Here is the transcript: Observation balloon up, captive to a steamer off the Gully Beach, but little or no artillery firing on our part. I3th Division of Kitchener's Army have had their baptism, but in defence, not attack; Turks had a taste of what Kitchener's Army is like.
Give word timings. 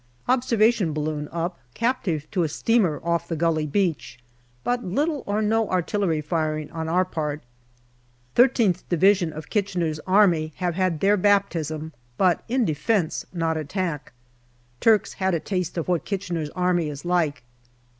Observation 0.27 0.93
balloon 0.93 1.29
up, 1.31 1.59
captive 1.75 2.25
to 2.31 2.41
a 2.41 2.49
steamer 2.49 2.99
off 3.03 3.27
the 3.27 3.35
Gully 3.35 3.67
Beach, 3.67 4.17
but 4.63 4.83
little 4.83 5.23
or 5.27 5.43
no 5.43 5.69
artillery 5.69 6.21
firing 6.21 6.71
on 6.71 6.89
our 6.89 7.05
part. 7.05 7.43
I3th 8.35 8.81
Division 8.89 9.31
of 9.31 9.51
Kitchener's 9.51 9.99
Army 10.07 10.53
have 10.55 10.73
had 10.73 11.01
their 11.01 11.17
baptism, 11.17 11.93
but 12.17 12.43
in 12.49 12.65
defence, 12.65 13.27
not 13.31 13.57
attack; 13.57 14.11
Turks 14.79 15.13
had 15.13 15.35
a 15.35 15.39
taste 15.39 15.77
of 15.77 15.87
what 15.87 16.03
Kitchener's 16.03 16.49
Army 16.55 16.89
is 16.89 17.05
like. 17.05 17.43